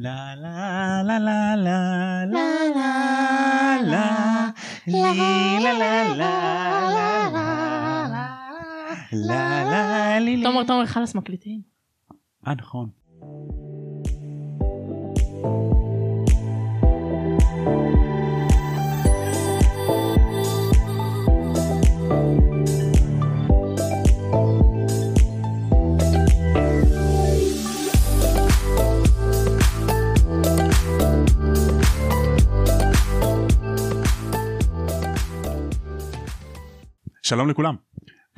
לה 0.00 0.34
לה 0.34 1.02
לה 1.02 1.18
לה 1.18 1.56
לה 1.56 2.24
לה 2.26 2.66
לה 2.74 3.76
לה 3.82 4.50
לי 4.86 5.02
לה 5.62 5.72
לה 5.72 6.04
לה 6.14 6.32
לה 7.32 7.62
לה 9.12 9.64
לה 9.64 10.18
לי 10.18 10.36
לי 10.36 10.44
תומר 10.44 10.64
תומר 10.64 10.86
חלאס 10.86 11.14
מקליטים. 11.14 11.60
אה 12.46 12.54
נכון. 12.54 12.88
שלום 37.32 37.48
לכולם 37.48 37.74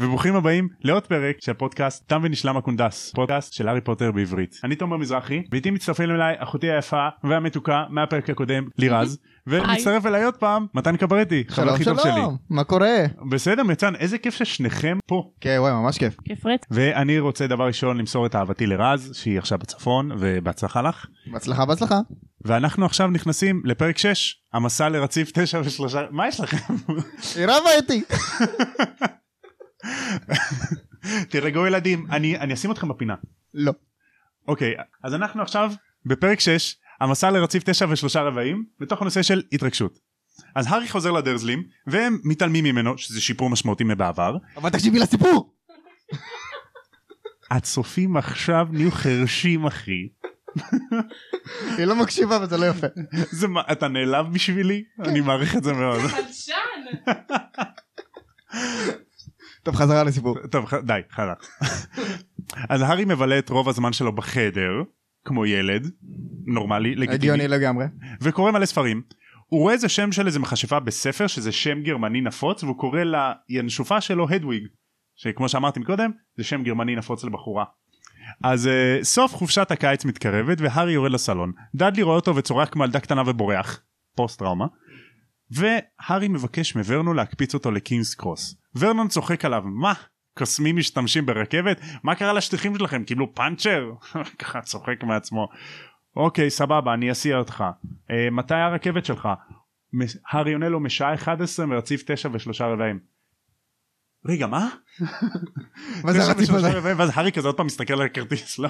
וברוכים 0.00 0.36
הבאים 0.36 0.68
לעוד 0.82 1.06
פרק 1.06 1.36
של 1.40 1.52
פודקאסט 1.52 2.08
תם 2.08 2.20
ונשלם 2.24 2.56
הקונדס 2.56 3.12
פודקאסט 3.14 3.52
של 3.52 3.68
הארי 3.68 3.80
פוטר 3.80 4.12
בעברית 4.12 4.60
אני 4.64 4.76
תומר 4.76 4.96
מזרחי 4.96 5.42
ואיתי 5.52 5.70
מצטרפים 5.70 6.10
אליי 6.10 6.34
אחותי 6.38 6.70
היפה 6.70 7.08
והמתוקה 7.24 7.84
מהפרק 7.90 8.30
הקודם 8.30 8.68
לירז 8.78 9.18
ומצטרף 9.46 10.06
אליי 10.06 10.24
עוד 10.24 10.36
פעם 10.36 10.66
מתן 10.74 10.96
קברטי 10.96 11.44
חבר 11.48 11.72
הכי 11.72 11.84
טוב 11.84 12.00
שלי 12.00 12.12
שלום, 12.12 12.36
מה 12.50 12.64
קורה? 12.64 12.96
בסדר 13.30 13.62
מצוין 13.62 13.96
איזה 13.96 14.18
כיף 14.18 14.34
ששניכם 14.34 14.98
פה 15.06 15.30
כן 15.40 15.56
וואי 15.58 15.72
ממש 15.72 15.98
כיף. 15.98 16.16
כיף 16.24 16.46
רץ. 16.46 16.60
ואני 16.70 17.18
רוצה 17.18 17.46
דבר 17.46 17.66
ראשון 17.66 17.96
למסור 17.96 18.26
את 18.26 18.34
אהבתי 18.36 18.66
לרז 18.66 19.10
שהיא 19.14 19.38
עכשיו 19.38 19.58
בצפון 19.58 20.10
ובהצלחה 20.18 20.82
לך 20.82 21.06
בהצלחה 21.32 21.64
בהצלחה. 21.66 22.00
ואנחנו 22.44 22.86
עכשיו 22.86 23.08
נכנסים 23.08 23.62
לפרק 23.64 23.98
6 23.98 24.34
המסע 24.52 24.88
לרציף 24.88 25.30
9 25.34 25.60
ושלושה 25.64 26.00
מה 26.10 26.28
יש 26.28 26.40
לכם 26.40 26.74
היא 27.36 27.46
רבה 27.46 27.70
איתי. 27.76 28.02
תירגעו 31.30 31.66
ילדים 31.66 32.06
אני 32.10 32.38
אני 32.38 32.54
אשים 32.54 32.70
אתכם 32.70 32.88
בפינה 32.88 33.14
לא. 33.54 33.72
אוקיי 34.48 34.74
אז 35.02 35.14
אנחנו 35.14 35.42
עכשיו 35.42 35.72
בפרק 36.06 36.40
6 36.40 36.76
המסע 37.00 37.30
לרציף 37.30 37.62
9 37.66 37.86
ושלושה 37.90 38.22
רבעים 38.22 38.64
בתוך 38.80 39.02
הנושא 39.02 39.22
של 39.22 39.42
התרגשות. 39.52 39.98
אז 40.54 40.66
הארי 40.68 40.88
חוזר 40.88 41.10
לדרזלים 41.10 41.62
והם 41.86 42.18
מתעלמים 42.24 42.64
ממנו 42.64 42.98
שזה 42.98 43.20
שיפור 43.20 43.50
משמעותי 43.50 43.84
מבעבר 43.84 44.36
אבל 44.56 44.70
תקשיבי 44.70 44.98
לסיפור. 44.98 45.54
הצופים 47.50 48.16
עכשיו 48.16 48.66
נהיו 48.70 48.90
חרשים 48.90 49.66
אחי 49.66 50.08
היא 51.78 51.84
לא 51.84 51.96
מקשיבה 51.96 52.38
וזה 52.42 52.56
לא 52.56 52.66
יפה. 52.66 52.86
זה 53.30 53.48
מה 53.48 53.62
אתה 53.72 53.88
נעלב 53.88 54.26
בשבילי 54.32 54.84
אני 55.00 55.20
מעריך 55.20 55.56
את 55.56 55.64
זה 55.64 55.72
מאוד 55.72 56.00
חלשן. 56.00 56.54
טוב 59.64 59.74
חזרה 59.76 60.04
לסיפור. 60.04 60.38
טוב 60.50 60.70
די 60.84 61.00
חלק 61.10 61.46
אז 62.68 62.82
הארי 62.82 63.04
מבלה 63.04 63.38
את 63.38 63.50
רוב 63.50 63.68
הזמן 63.68 63.92
שלו 63.92 64.12
בחדר 64.12 64.72
כמו 65.24 65.46
ילד 65.46 65.90
נורמלי 66.46 66.94
לגיטימי 66.94 67.14
הגיוני 67.14 67.48
לגמרי. 67.48 67.84
וקורא 68.20 68.50
מלא 68.50 68.66
ספרים. 68.66 69.02
הוא 69.46 69.60
רואה 69.60 69.72
איזה 69.72 69.88
שם 69.88 70.12
של 70.12 70.26
איזה 70.26 70.38
מכשפה 70.38 70.80
בספר 70.80 71.26
שזה 71.26 71.52
שם 71.52 71.82
גרמני 71.82 72.20
נפוץ 72.20 72.62
והוא 72.62 72.78
קורא 72.78 73.00
לינשופה 73.48 74.00
שלו 74.00 74.26
הדוויג 74.30 74.66
שכמו 75.16 75.48
שאמרתי 75.48 75.80
מקודם 75.80 76.10
זה 76.36 76.44
שם 76.44 76.62
גרמני 76.62 76.96
נפוץ 76.96 77.24
לבחורה. 77.24 77.64
אז 78.44 78.66
uh, 78.66 79.04
סוף 79.04 79.34
חופשת 79.34 79.70
הקיץ 79.70 80.04
מתקרבת 80.04 80.60
והארי 80.60 80.92
יורד 80.92 81.12
לסלון 81.12 81.52
דאדלי 81.74 82.02
רואה 82.02 82.16
אותו 82.16 82.36
וצורח 82.36 82.68
כמו 82.68 82.84
ילדה 82.84 83.00
קטנה 83.00 83.22
ובורח 83.26 83.80
פוסט 84.16 84.38
טראומה 84.38 84.66
והארי 85.50 86.28
מבקש 86.28 86.76
מוורנו 86.76 87.14
להקפיץ 87.14 87.54
אותו 87.54 87.70
לקינגס 87.70 88.14
קרוס 88.14 88.54
ורנון 88.76 89.08
צוחק 89.08 89.44
עליו 89.44 89.62
מה 89.64 89.92
קוסמים 90.38 90.76
משתמשים 90.76 91.26
ברכבת 91.26 91.80
מה 92.02 92.14
קרה 92.14 92.32
לשטיחים 92.32 92.78
שלכם 92.78 93.04
קיבלו 93.04 93.34
פאנצ'ר 93.34 93.92
ככה 94.38 94.60
צוחק 94.60 95.02
מעצמו 95.02 95.48
אוקיי 96.16 96.50
סבבה 96.50 96.94
אני 96.94 97.12
אסיע 97.12 97.36
אותך 97.36 97.64
אה, 98.10 98.30
מתי 98.30 98.54
הרכבת 98.54 99.04
שלך 99.04 99.28
הארי 100.30 100.52
עונה 100.52 100.68
לו 100.68 100.80
משעה 100.80 101.14
11 101.14 101.66
מרציף 101.66 102.02
9 102.06 102.28
ושלושה 102.32 102.66
רבעים. 102.66 102.98
רגע 104.26 104.46
מה? 104.46 104.68
מה 106.04 106.12
זה 106.12 106.18
תשע 106.18 106.26
הרציף 106.26 106.42
ושלושה 106.42 106.68
הזה? 106.68 106.78
רבעים, 106.78 106.98
ואז 106.98 107.10
הארי 107.14 107.32
כזה 107.32 107.48
עוד 107.48 107.56
פעם 107.56 107.66
מסתכל 107.66 107.94
על 107.94 108.02
הכרטיס 108.02 108.58
לא? 108.58 108.68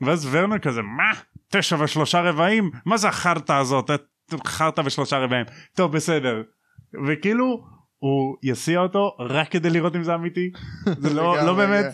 ואז 0.00 0.28
ורנר 0.30 0.58
כזה 0.58 0.82
מה? 0.82 1.12
תשע 1.48 1.76
ושלושה 1.80 2.20
רבעים? 2.20 2.70
מה 2.84 2.96
זה 2.96 3.08
החרטא 3.08 3.52
הזאת? 3.52 3.90
חרטא 4.46 4.82
ושלושה 4.84 5.18
רבעים. 5.18 5.46
טוב 5.74 5.92
בסדר. 5.92 6.42
וכאילו 7.06 7.66
הוא 7.98 8.36
יסיע 8.42 8.80
אותו 8.80 9.16
רק 9.20 9.50
כדי 9.50 9.70
לראות 9.70 9.96
אם 9.96 10.02
זה 10.02 10.14
אמיתי 10.14 10.50
זה 11.02 11.14
לא, 11.14 11.46
לא 11.46 11.54
באמת 11.54 11.84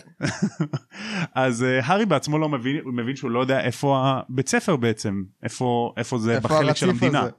אז 1.35 1.61
uh, 1.61 1.85
הארי 1.85 2.05
בעצמו 2.05 2.37
לא 2.37 2.49
מבין 2.49 2.81
הוא 2.83 2.93
מבין 2.93 3.15
שהוא 3.15 3.31
לא 3.31 3.39
יודע 3.39 3.61
איפה 3.61 4.03
הבית 4.05 4.49
ספר 4.49 4.75
בעצם 4.75 5.23
איפה 5.43 5.93
איפה 5.97 6.17
זה 6.17 6.35
איפה 6.35 6.47
בחלק 6.47 6.75
של 6.75 6.89
המדינה 6.89 7.19
הזה? 7.19 7.31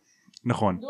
נכון 0.44 0.80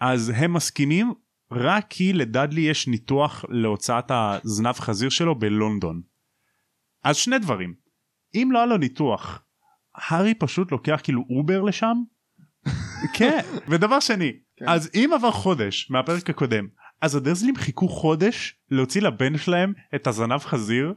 אז 0.00 0.32
הם 0.36 0.52
מסכימים 0.52 1.12
רק 1.52 1.86
כי 1.88 2.12
לדאדלי 2.12 2.60
יש 2.60 2.88
ניתוח 2.88 3.44
להוצאת 3.48 4.04
הזנב 4.10 4.74
חזיר 4.74 5.08
שלו 5.08 5.38
בלונדון. 5.38 6.02
אז 7.04 7.16
שני 7.16 7.38
דברים 7.38 7.74
אם 8.34 8.48
לא 8.52 8.58
היה 8.58 8.66
לו 8.66 8.76
ניתוח 8.76 9.42
הארי 9.94 10.34
פשוט 10.34 10.72
לוקח 10.72 11.00
כאילו 11.02 11.24
אובר 11.30 11.62
לשם 11.62 11.96
כן 13.14 13.40
ודבר 13.68 14.00
שני 14.00 14.32
כן. 14.56 14.68
אז 14.68 14.90
אם 14.94 15.10
עבר 15.14 15.30
חודש 15.30 15.90
מהפרק 15.90 16.30
הקודם 16.30 16.66
אז 17.00 17.14
הדרזלים 17.14 17.56
חיכו 17.56 17.88
חודש 17.88 18.54
להוציא 18.70 19.02
לבן 19.02 19.38
שלהם 19.38 19.72
את 19.94 20.06
הזנב 20.06 20.38
חזיר 20.38 20.94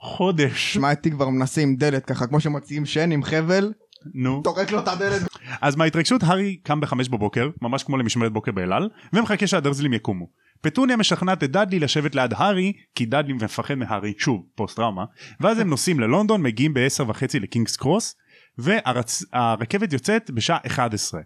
חודש 0.00 0.74
שמע 0.74 0.90
איתי 0.90 1.10
כבר 1.10 1.28
מנסה 1.28 1.60
עם 1.60 1.76
דלת 1.76 2.04
ככה 2.04 2.26
כמו 2.26 2.40
שמוציאים 2.40 2.86
שן 2.86 3.12
עם 3.12 3.22
חבל 3.22 3.72
נו 4.14 4.42
טורק 4.42 4.70
לו 4.70 4.78
את 4.78 4.88
הדלת. 4.88 5.22
אז 5.60 5.76
מההתרגשות 5.76 6.22
הארי 6.22 6.56
קם 6.56 6.80
בחמש 6.80 7.08
בבוקר 7.08 7.50
ממש 7.62 7.82
כמו 7.82 7.96
למשמרת 7.96 8.32
בוקר 8.32 8.52
באלעל 8.52 8.88
ומחכה 9.12 9.46
שהדרזלים 9.46 9.92
יקומו. 9.92 10.26
פטוניה 10.60 10.96
משכנעת 10.96 11.44
את 11.44 11.50
דאדלי 11.50 11.78
לשבת 11.78 12.14
ליד 12.14 12.32
הארי 12.36 12.72
כי 12.94 13.06
דאדלי 13.06 13.32
מפחד 13.32 13.74
מהארי 13.74 14.14
שוב 14.18 14.46
פוסט 14.54 14.76
טראומה 14.76 15.04
ואז 15.40 15.58
הם 15.58 15.70
נוסעים 15.70 16.00
ללונדון 16.00 16.42
מגיעים 16.42 16.74
ב-10 16.74 17.02
וחצי 17.08 17.40
לקינגס 17.40 17.76
קרוס 17.76 18.14
והרכבת 18.62 19.92
יוצאת 19.92 20.30
בשעה 20.30 20.58
11. 20.66 21.20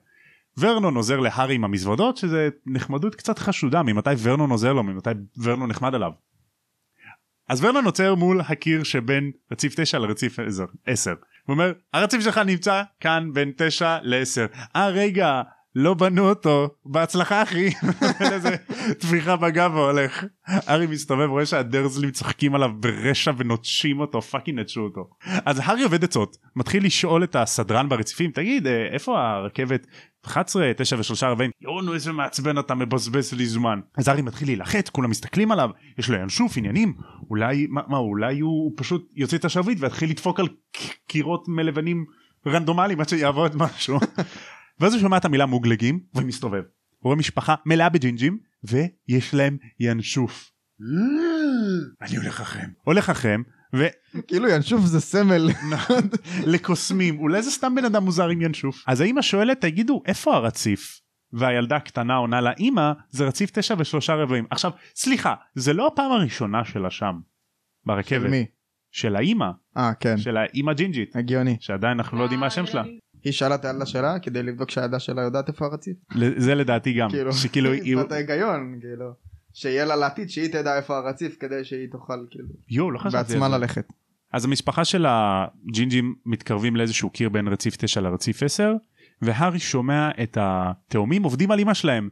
ורנון 0.58 0.96
עוזר 0.96 1.20
להארי 1.20 1.54
עם 1.54 1.64
המזוודות 1.64 2.16
שזה 2.16 2.48
נחמדות 2.66 3.14
קצת 3.14 3.38
חשודה 3.38 3.82
ממתי 3.82 4.10
ורנון 4.22 4.50
עוזר 4.50 4.72
לו 4.72 4.82
ממתי 4.82 5.10
ורנון 5.42 5.70
נחמד 5.70 5.94
עליו. 5.94 6.10
אז 7.48 7.64
ורנון 7.64 7.84
עוצר 7.84 8.14
מול 8.14 8.40
הקיר 8.48 8.82
שבין 8.82 9.30
רציף 9.52 9.74
9 9.76 9.98
לרציף 9.98 10.38
10. 10.86 11.10
הוא 11.10 11.54
אומר 11.54 11.72
הרציף 11.92 12.20
שלך 12.20 12.38
נמצא 12.38 12.82
כאן 13.00 13.30
בין 13.32 13.52
9 13.56 13.98
ל-10. 14.02 14.56
אה 14.76 14.88
רגע 14.88 15.42
לא 15.76 15.94
בנו 15.94 16.28
אותו 16.28 16.68
בהצלחה 16.86 17.42
אחי. 17.42 17.70
איזה 18.32 18.56
טפיחה 18.98 19.36
בגב 19.36 19.74
והולך. 19.74 20.24
הארי 20.46 20.86
מסתובב 20.86 21.28
רואה 21.28 21.46
שהדרזלים 21.46 22.10
צוחקים 22.10 22.54
עליו 22.54 22.70
ברשע 22.80 23.32
ונוטשים 23.36 24.00
אותו 24.00 24.22
fucking 24.22 24.60
נטשו 24.60 24.80
אותו. 24.80 25.10
אז 25.44 25.60
הארי 25.64 25.82
אובד 25.82 26.04
עצות 26.04 26.36
מתחיל 26.56 26.86
לשאול 26.86 27.24
את 27.24 27.36
הסדרן 27.36 27.88
ברציפים 27.88 28.30
תגיד 28.30 28.66
אה, 28.66 28.86
איפה 28.92 29.20
הרכבת 29.20 29.86
11 30.26 30.72
9 30.76 30.96
ושלושה 30.98 31.28
רבעים 31.28 31.50
יואו 31.60 31.94
איזה 31.94 32.12
מעצבן 32.12 32.58
אתה 32.58 32.74
מבזבז 32.74 33.32
לי 33.32 33.46
זמן 33.46 33.80
אז 33.98 34.08
הארי 34.08 34.22
מתחיל 34.22 34.48
להילחץ 34.48 34.88
כולם 34.88 35.10
מסתכלים 35.10 35.52
עליו 35.52 35.70
יש 35.98 36.10
לו 36.10 36.16
ינשוף 36.16 36.56
עניינים 36.56 36.94
אולי 37.30 37.66
מה, 37.70 37.80
מה 37.88 37.96
אולי 37.96 38.40
הוא 38.40 38.72
פשוט 38.76 39.10
יוצא 39.14 39.36
את 39.36 39.44
השרביט 39.44 39.78
ויתחיל 39.80 40.10
לדפוק 40.10 40.40
על 40.40 40.48
קירות 41.08 41.48
מלבנים 41.48 42.04
רנדומליים 42.46 43.00
עד 43.00 43.08
שיעבוד 43.08 43.56
משהו 43.56 43.98
ואז 44.80 44.92
הוא 44.92 45.00
שומע 45.00 45.16
את 45.16 45.24
המילה 45.24 45.46
מוגלגים 45.46 46.00
ומסתובב 46.14 46.62
הוא 46.98 47.10
רואה 47.10 47.16
משפחה 47.16 47.54
מלאה 47.66 47.88
בג'ינג'ים 47.88 48.38
ויש 48.64 49.34
להם 49.34 49.56
ינשוף. 49.80 50.50
אני 52.00 52.16
הולך 52.16 52.40
אחריהם 52.40 52.70
הולך 52.84 53.10
אחריהם 53.10 53.42
כאילו 54.26 54.48
ינשוף 54.48 54.84
זה 54.84 55.00
סמל. 55.00 55.50
לקוסמים 56.52 57.18
אולי 57.18 57.42
זה 57.42 57.50
סתם 57.50 57.74
בן 57.74 57.84
אדם 57.84 58.04
מוזר 58.04 58.28
עם 58.28 58.42
ינשוף 58.42 58.84
אז 58.86 59.00
האמא 59.00 59.22
שואלת 59.22 59.60
תגידו 59.60 60.02
איפה 60.06 60.34
הרציף 60.34 61.00
והילדה 61.32 61.76
הקטנה 61.76 62.14
עונה 62.14 62.40
לה 62.40 62.52
אמא 62.60 62.92
זה 63.10 63.24
רציף 63.24 63.50
תשע 63.50 63.74
ושלושה 63.78 64.14
רבעים 64.14 64.46
עכשיו 64.50 64.70
סליחה 64.94 65.34
זה 65.54 65.72
לא 65.72 65.86
הפעם 65.86 66.12
הראשונה 66.12 66.64
שלה 66.64 66.90
שם 66.90 67.20
ברכבת 67.86 68.22
של 68.22 68.28
מי? 68.28 68.46
של 68.90 69.16
האמא 69.16 69.50
אה 69.76 69.94
כן. 70.00 70.18
של 70.18 70.36
האמא 70.36 70.72
ג'ינג'ית 70.72 71.16
הגיוני. 71.16 71.56
שעדיין 71.60 71.98
אנחנו 71.98 72.18
לא 72.18 72.22
יודעים 72.22 72.40
מה 72.40 72.46
השם 72.46 72.66
שלה 72.66 72.82
היא 73.24 73.32
שאלה 73.32 73.54
את 73.54 73.64
הילדה 73.64 73.86
שלה 73.86 74.18
כדי 74.18 74.42
לבדוק 74.42 74.70
שהילדה 74.70 74.98
שלה 74.98 75.22
יודעת 75.22 75.48
איפה 75.48 75.66
הרציף. 75.66 75.96
זה 76.36 76.54
לדעתי 76.54 76.92
גם 76.92 77.10
כאילו, 77.10 77.32
שכאילו 77.32 77.70
זאת 78.02 78.12
ההיגיון 78.12 78.78
כאילו. 78.80 79.12
שיהיה 79.52 79.84
לה 79.84 79.96
לעתיד 79.96 80.30
שהיא 80.30 80.48
תדע 80.48 80.76
איפה 80.76 80.96
הרציף 80.96 81.36
כדי 81.40 81.64
שהיא 81.64 81.88
תוכל 81.92 82.26
כאילו 82.30 82.48
יואו 82.70 82.90
לא 82.90 82.98
חשבתי 82.98 83.16
על 83.16 83.22
בעצמה. 83.22 83.48
ללכת. 83.48 83.86
אז 84.32 84.44
המשפחה 84.44 84.84
של 84.84 85.06
הג'ינג'ים 85.08 86.14
מתקרבים 86.26 86.76
לאיזשהו 86.76 87.10
קיר 87.10 87.28
בין 87.28 87.48
רציף 87.48 87.76
9 87.76 88.00
לרציף 88.00 88.42
10 88.42 88.72
והארי 89.22 89.58
שומע 89.58 90.10
את 90.22 90.38
התאומים 90.40 91.22
עובדים 91.22 91.50
על 91.50 91.60
אמא 91.60 91.74
שלהם. 91.74 92.08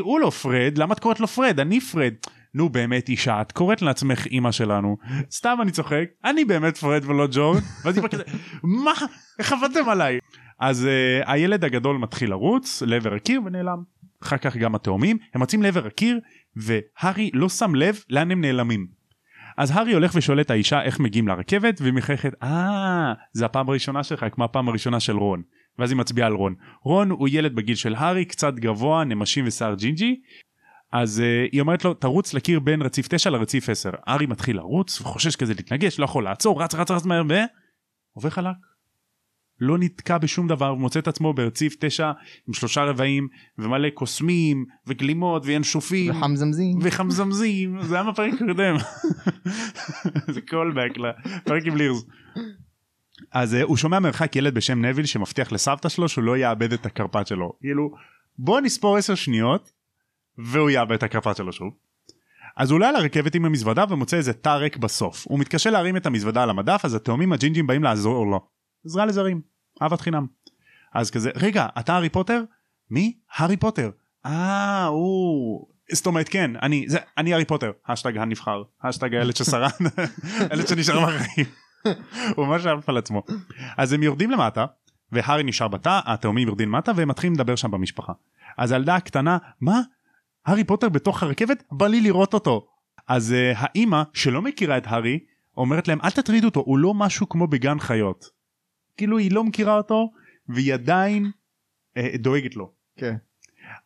הוא 0.00 0.20
לא 0.20 0.30
פרד 0.30 0.78
למה 0.78 0.94
את 0.94 1.00
קוראת 1.00 1.20
לו 1.20 1.26
פרד 1.26 1.60
אני 1.60 1.80
פרד. 1.80 2.14
נו 2.54 2.68
באמת 2.68 3.08
אישה 3.08 3.40
את 3.40 3.52
קוראת 3.52 3.82
לעצמך 3.82 4.26
אמא 4.26 4.52
שלנו 4.52 4.96
סתם 5.30 5.58
אני 5.62 5.70
צוחק 5.70 6.04
אני 6.24 6.44
באמת 6.44 6.76
פרד 6.76 7.04
ולא 7.04 7.28
ג'ורג' 7.30 7.62
ואז 7.84 7.98
היא 7.98 8.08
כזה 8.08 8.22
מה 8.62 8.92
איך 9.38 9.52
עבדתם 9.52 9.88
עליי 9.88 10.18
אז 10.58 10.84
uh, 10.84 11.30
הילד 11.30 11.64
הגדול 11.64 11.98
מתחיל 11.98 12.30
לרוץ 12.30 12.82
לעבר 12.86 13.14
הקיר 13.14 13.40
ונעלם. 13.44 13.82
אחר 14.22 14.36
כך 14.36 14.56
גם 14.56 14.74
התאומים. 14.74 15.18
הם 15.34 15.42
רצים 15.42 15.62
לעבר 15.62 15.86
הקיר 15.86 16.20
והארי 16.56 17.30
לא 17.34 17.48
שם 17.48 17.74
לב 17.74 17.98
לאן 18.10 18.30
הם 18.30 18.40
נעלמים. 18.40 18.86
אז 19.56 19.70
הארי 19.70 19.92
הולך 19.92 20.12
ושואל 20.14 20.40
את 20.40 20.50
האישה 20.50 20.82
איך 20.82 21.00
מגיעים 21.00 21.28
לרכבת 21.28 21.80
והיא 21.80 21.92
מחייכת 21.92 22.34
אה 22.42 23.12
זה 23.32 23.44
הפעם 23.44 23.68
הראשונה 23.68 24.02
שלך 24.04 24.26
כמו 24.32 24.44
הפעם 24.44 24.68
הראשונה 24.68 25.00
של 25.00 25.16
רון. 25.16 25.42
ואז 25.78 25.90
היא 25.90 25.98
מצביעה 25.98 26.26
על 26.26 26.32
רון. 26.32 26.54
רון 26.82 27.10
הוא 27.10 27.28
ילד 27.30 27.54
בגיל 27.54 27.74
של 27.74 27.94
הארי 27.94 28.24
קצת 28.24 28.54
גבוה 28.54 29.04
נמשים 29.04 29.44
ושיער 29.46 29.74
ג'ינג'י. 29.74 30.20
אז 30.92 31.22
uh, 31.22 31.52
היא 31.52 31.60
אומרת 31.60 31.84
לו 31.84 31.94
תרוץ 31.94 32.34
לקיר 32.34 32.60
בין 32.60 32.82
רציף 32.82 33.08
9 33.08 33.30
לרציף 33.30 33.68
10 33.68 33.90
הארי 34.06 34.26
מתחיל 34.26 34.56
לרוץ 34.56 35.00
וחושש 35.00 35.36
כזה 35.36 35.54
להתנגש 35.54 35.98
לא 35.98 36.04
יכול 36.04 36.24
לעצור 36.24 36.62
רץ 36.62 36.74
רץ 36.74 36.90
רץ 36.90 37.04
מהר 37.04 37.22
ו... 37.28 37.34
עובר 38.12 38.30
חלק. 38.30 38.56
לא 39.60 39.78
נתקע 39.78 40.18
בשום 40.18 40.48
דבר 40.48 40.74
ומוצא 40.74 40.98
את 40.98 41.08
עצמו 41.08 41.32
ברציף 41.34 41.76
9 41.80 42.12
עם 42.48 42.54
שלושה 42.54 42.84
רבעים 42.84 43.28
ומלא 43.58 43.88
קוסמים 43.90 44.64
וגלימות 44.86 45.42
וינשופים 45.46 46.10
וחמזמזים. 46.10 46.78
וחמזמזים 46.82 47.78
זה 47.88 47.94
היה 47.94 48.10
בפרק 48.10 48.34
הקודם 48.34 48.76
זה 50.34 50.40
קולבק 50.40 50.90
לפרק 50.96 51.66
עם 51.66 51.76
לירז. 51.76 52.06
אז 53.32 53.54
uh, 53.54 53.62
הוא 53.62 53.76
שומע 53.76 53.98
מרחק 53.98 54.36
ילד 54.36 54.54
בשם 54.54 54.84
נוויל 54.84 55.06
שמבטיח 55.06 55.52
לסבתא 55.52 55.88
שלו 55.88 56.08
שהוא 56.08 56.24
לא 56.24 56.36
יאבד 56.36 56.72
את 56.72 56.86
הקרפד 56.86 57.26
שלו 57.26 57.52
כאילו 57.60 57.90
בוא 58.38 58.60
נספור 58.60 58.96
10 58.96 59.14
שניות 59.14 59.72
והוא 60.38 60.70
יאבד 60.70 60.92
את 60.92 61.02
הקרפד 61.02 61.36
שלו 61.36 61.52
שוב. 61.52 61.74
אז 62.56 62.70
הוא 62.70 62.76
עולה 62.76 62.88
על 62.88 62.96
הרכבת 62.96 63.34
עם 63.34 63.44
המזוודה 63.44 63.84
ומוצא 63.88 64.16
איזה 64.16 64.32
תא 64.32 64.48
ריק 64.48 64.76
בסוף 64.76 65.24
הוא 65.28 65.38
מתקשה 65.38 65.70
להרים 65.70 65.96
את 65.96 66.06
המזוודה 66.06 66.42
על 66.42 66.50
המדף 66.50 66.80
אז 66.84 66.94
התאומים 66.94 67.32
הג'ינג'ים 67.32 67.66
באים 67.66 67.82
לעזור 67.82 68.26
לו. 68.26 68.53
עזרה 68.84 69.06
לזרים 69.06 69.40
אהבת 69.82 70.00
חינם. 70.00 70.26
אז 70.94 71.10
כזה 71.10 71.30
רגע 71.36 71.66
אתה 71.78 71.94
הארי 71.94 72.08
פוטר? 72.08 72.42
מי? 72.90 73.16
הארי 73.36 73.56
פוטר. 73.56 73.90
אה 74.26 74.84
הוא 74.84 75.66
זאת 75.92 76.06
אומרת 76.06 76.28
כן 76.28 76.50
אני 76.62 76.84
זה 76.88 76.98
אני 77.18 77.32
הארי 77.32 77.44
פוטר. 77.44 77.72
השטג 77.88 78.18
הנבחר. 78.18 78.62
השטג 78.82 79.14
הילד 79.14 79.36
ששרד 79.36 79.70
הילד 80.50 80.68
שנשאר 80.68 81.06
בחיים. 81.06 81.46
הוא 82.36 82.46
ממש 82.46 82.66
עף 82.66 82.88
על 82.88 82.96
עצמו. 82.96 83.22
אז 83.76 83.92
הם 83.92 84.02
יורדים 84.02 84.30
למטה 84.30 84.66
והארי 85.12 85.42
נשאר 85.42 85.68
בתא 85.68 86.00
התאומים 86.04 86.48
יורדים 86.48 86.68
למטה 86.68 86.92
והם 86.96 87.08
מתחילים 87.08 87.34
לדבר 87.34 87.56
שם 87.56 87.70
במשפחה. 87.70 88.12
אז 88.58 88.72
הילדה 88.72 88.96
הקטנה 88.96 89.38
מה? 89.60 89.80
הארי 90.46 90.64
פוטר 90.64 90.88
בתוך 90.88 91.22
הרכבת? 91.22 91.62
בא 91.72 91.86
לי 91.86 92.00
לראות 92.00 92.34
אותו. 92.34 92.66
אז 93.08 93.34
uh, 93.34 93.58
האימא 93.58 94.02
שלא 94.12 94.42
מכירה 94.42 94.78
את 94.78 94.86
הארי 94.86 95.18
אומרת 95.56 95.88
להם 95.88 95.98
אל 96.04 96.10
תטרידו 96.10 96.48
אותו 96.48 96.60
הוא 96.60 96.78
לא 96.78 96.94
משהו 96.94 97.28
כמו 97.28 97.46
בגן 97.46 97.78
חיות 97.78 98.24
כאילו 98.96 99.18
היא 99.18 99.32
לא 99.32 99.44
מכירה 99.44 99.76
אותו 99.76 100.12
והיא 100.48 100.74
עדיין 100.74 101.30
uh, 101.98 102.18
דואגת 102.18 102.56
לו. 102.56 102.72
כן. 102.96 103.16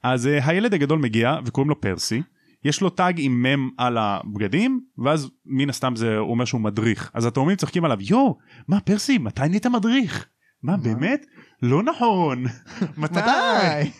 אז 0.03 0.27
uh, 0.27 0.49
הילד 0.49 0.75
הגדול 0.75 0.99
מגיע 0.99 1.37
וקוראים 1.45 1.71
לו 1.71 1.81
פרסי. 1.81 2.23
יש 2.65 2.81
לו 2.81 2.91
טאג 2.91 3.15
עם 3.19 3.43
מם 3.43 3.71
על 3.77 3.99
הבגדים 3.99 4.81
ואז 4.99 5.31
מן 5.47 5.71
הסתם 5.71 5.97
זה 5.97 6.17
הוא 6.17 6.31
אומר 6.31 6.45
שהוא 6.45 6.61
מדריך. 6.61 7.11
אז 7.15 7.27
התאומים 7.27 7.57
צוחקים 7.57 7.85
עליו 7.85 7.99
יואו 8.01 8.39
מה 8.69 8.81
פרסי 8.81 9.19
מתי 9.19 9.49
נהיית 9.49 9.67
מדריך? 9.67 10.29
מה 10.63 10.77
באמת? 10.77 11.27
לא 11.63 11.83
נכון. 11.83 12.45
מתי? 12.99 13.21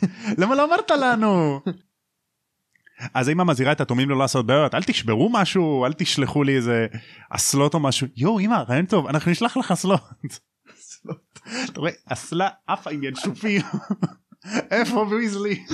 למה 0.39 0.55
לא 0.55 0.65
אמרת 0.65 0.91
לנו? 0.91 1.61
אז 3.15 3.29
האמא 3.29 3.45
מזהירה 3.45 3.73
את 3.73 3.81
התאומים 3.81 4.11
לא 4.11 4.19
לעשות 4.19 4.47
בעיות. 4.47 4.75
אל 4.75 4.83
תשברו 4.83 5.31
משהו 5.33 5.87
אל 5.87 5.93
תשלחו 5.93 6.43
לי 6.43 6.57
איזה 6.57 6.87
אסלות 7.31 7.75
או 7.75 7.81
משהו. 7.81 8.07
יואו 8.17 8.41
אמא 8.41 8.55
רעיון 8.69 8.87
טוב 8.87 9.07
אנחנו 9.07 9.31
נשלח 9.31 9.57
לך 9.57 9.71
אסלות. 9.71 10.01
אתה 11.65 11.81
רואה 11.81 11.93
אסלה 12.07 12.49
עפה 12.67 12.91
עם 12.91 13.03
ינשופים 13.03 13.63
איפה 14.71 15.07
ויזלי. 15.11 15.65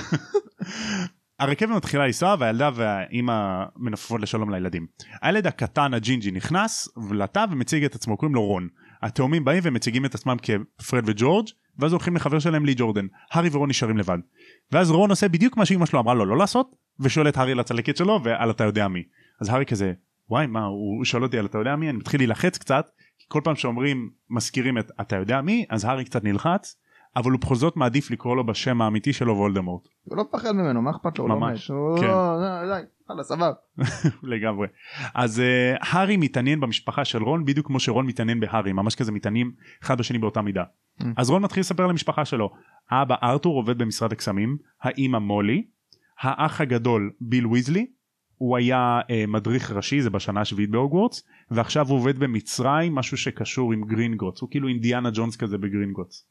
הרכבת 1.38 1.76
מתחילה 1.76 2.06
לנסוע 2.06 2.36
והילדה 2.38 2.70
והאימא 2.74 3.64
מנופפות 3.76 4.20
לשלום 4.20 4.50
לילדים. 4.50 4.86
הילד 5.22 5.46
הקטן 5.46 5.94
הג'ינג'י 5.94 6.30
נכנס 6.30 6.88
לתא 7.10 7.44
ומציג 7.50 7.84
את 7.84 7.94
עצמו 7.94 8.16
קוראים 8.16 8.34
לו 8.34 8.44
רון. 8.46 8.68
התאומים 9.02 9.44
באים 9.44 9.60
ומציגים 9.62 10.04
את 10.04 10.14
עצמם 10.14 10.36
כפרד 10.42 11.02
וג'ורג' 11.06 11.46
ואז 11.78 11.92
הולכים 11.92 12.16
לחבר 12.16 12.38
שלהם 12.38 12.64
לי 12.64 12.74
ג'ורדן. 12.76 13.06
הארי 13.32 13.48
ורון 13.52 13.70
נשארים 13.70 13.98
לבד. 13.98 14.18
ואז 14.72 14.90
רון 14.90 15.10
עושה 15.10 15.28
בדיוק 15.28 15.56
מה 15.56 15.66
שאימא 15.66 15.86
שלו 15.86 16.00
אמרה 16.00 16.14
לו 16.14 16.24
לא 16.24 16.38
לעשות 16.38 16.76
ושואל 17.00 17.28
את 17.28 17.36
הארי 17.36 17.52
על 17.52 17.60
הצלקת 17.60 17.96
שלו 17.96 18.20
ועל 18.24 18.50
אתה 18.50 18.64
יודע 18.64 18.88
מי. 18.88 19.02
אז 19.40 19.48
הארי 19.48 19.66
כזה 19.66 19.92
וואי 20.28 20.46
מה 20.46 20.64
הוא 20.64 21.04
שואל 21.04 21.22
אותי 21.22 21.38
על 21.38 21.46
אתה 21.46 21.58
יודע 21.58 21.76
מי 21.76 21.90
אני 21.90 21.98
מתחיל 21.98 22.20
להילחץ 22.20 22.58
קצת 22.58 22.86
כל 23.28 23.40
פעם 23.44 23.56
שאומרים 23.56 24.10
מזכירים 24.30 24.78
את 24.78 24.90
אתה 25.00 25.16
יודע 25.16 25.40
מי 25.40 25.66
אז 25.70 25.84
הארי 25.84 26.04
קצת 26.04 26.24
נלחץ 26.24 26.76
אבל 27.16 27.30
הוא 27.30 27.40
בכל 27.40 27.54
זאת 27.54 27.76
מעדיף 27.76 28.10
לקרוא 28.10 28.36
לו 28.36 28.46
בשם 28.46 28.82
האמיתי 28.82 29.12
שלו 29.12 29.36
וולדמורט 29.36 29.88
הוא 30.04 30.16
לא 30.16 30.24
מפחד 30.24 30.52
ממנו 30.52 30.82
מה 30.82 30.90
אכפת 30.90 31.18
לו? 31.18 31.28
לא 31.28 31.36
ממש, 31.40 31.70
כן. 32.00 32.06
לא, 32.06 32.68
לא, 32.68 32.74
יאללה 33.10 33.22
סבבה. 33.22 33.52
לגמרי. 34.22 34.66
אז 35.14 35.38
אה, 35.38 35.78
הארי 35.80 36.16
מתעניין 36.16 36.60
במשפחה 36.60 37.04
של 37.04 37.22
רון 37.22 37.44
בדיוק 37.44 37.66
כמו 37.66 37.80
שרון 37.80 38.06
מתעניין 38.06 38.40
בהארי 38.40 38.72
ממש 38.72 38.94
כזה 38.94 39.12
מתעניינים 39.12 39.52
אחד 39.82 39.98
בשני 39.98 40.18
באותה 40.18 40.42
מידה. 40.42 40.64
אממ. 41.00 41.04
אז 41.16 41.30
רון 41.30 41.42
מתחיל 41.42 41.60
לספר 41.60 41.86
למשפחה 41.86 42.24
שלו 42.24 42.50
האבא 42.90 43.14
ארתור 43.22 43.56
עובד 43.56 43.78
במשרד 43.78 44.12
הקסמים 44.12 44.56
האימא 44.82 45.18
מולי 45.18 45.64
האח 46.20 46.60
הגדול 46.60 47.10
ביל 47.20 47.46
ויזלי 47.46 47.86
הוא 48.36 48.56
היה 48.56 49.00
אה, 49.00 49.26
מדריך 49.28 49.70
ראשי 49.70 50.02
זה 50.02 50.10
בשנה 50.10 50.40
השביעית 50.40 50.70
בהוגוורטס 50.70 51.22
ועכשיו 51.50 51.88
הוא 51.88 51.96
עובד 51.98 52.18
במצרים 52.18 52.94
משהו 52.94 53.16
שקשור 53.16 53.72
עם 53.72 53.84
גרינגוטס 53.84 54.40
הוא 54.40 54.50
כאילו 54.50 54.68
אינדיאנה 54.68 55.10
ג'ונס 55.14 55.36
כזה 55.36 55.58
בגרינגוטס. 55.58 56.26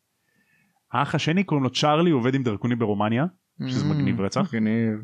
האח 0.92 1.16
השני 1.16 1.44
קוראים 1.44 1.64
לו 1.64 1.70
צ'ארלי 1.70 2.12
הוא 2.12 2.20
עובד 2.20 2.36
עם 2.36 2.44
דרקונים 2.44 2.80
ברומניה 2.80 3.26
שזה 3.68 3.86
מגניב 3.86 4.22
רצח. 4.22 4.54
מגניב. 4.54 5.00